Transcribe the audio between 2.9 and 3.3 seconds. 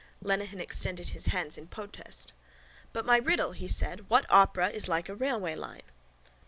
—But my